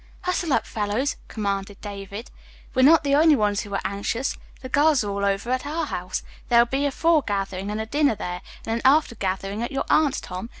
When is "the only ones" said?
3.03-3.61